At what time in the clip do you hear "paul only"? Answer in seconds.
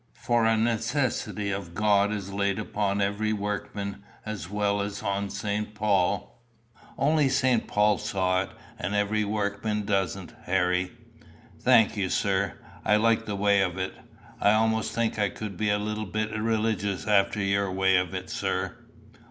5.75-7.29